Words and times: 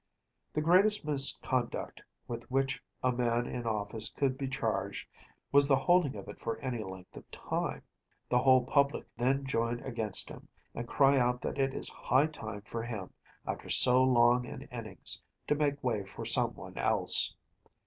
The 0.53 0.61
greatest 0.61 1.05
misconduct 1.05 2.01
with 2.27 2.49
which 2.49 2.81
a 3.03 3.11
man 3.11 3.45
in 3.45 3.67
office 3.67 4.09
could 4.11 4.35
be 4.35 4.47
charged 4.47 5.07
was 5.51 5.67
the 5.67 5.75
holding 5.75 6.15
of 6.15 6.27
it 6.27 6.39
for 6.39 6.57
any 6.57 6.83
length 6.83 7.15
of 7.15 7.29
time; 7.29 7.83
the 8.27 8.39
whole 8.39 8.65
public 8.65 9.05
then 9.15 9.45
join 9.45 9.79
against 9.81 10.27
him, 10.29 10.47
and 10.73 10.87
cry 10.87 11.19
out 11.19 11.39
that 11.43 11.59
it 11.59 11.75
is 11.75 11.89
high 11.89 12.25
time 12.25 12.61
for 12.61 12.81
him, 12.81 13.13
after 13.45 13.69
so 13.69 14.03
long 14.03 14.47
an 14.47 14.63
innings, 14.71 15.21
to 15.45 15.53
make 15.53 15.83
way 15.83 16.03
for 16.03 16.25
some 16.25 16.55
one 16.55 16.79
else. 16.79 17.35